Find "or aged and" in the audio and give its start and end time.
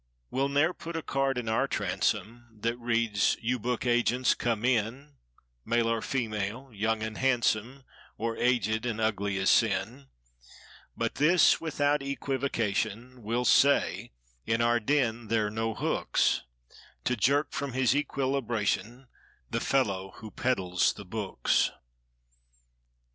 8.17-8.99